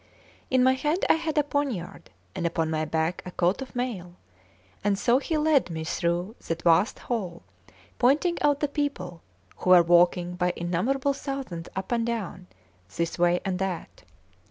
[0.49, 4.15] In my hand I had a poniard, and upon my back a coat of mail;
[4.83, 7.43] and so he led me through that vast hall,
[7.99, 9.21] pointing out the people
[9.57, 12.47] who were walking by innumerable thousands up and down,
[12.97, 14.01] this way and that.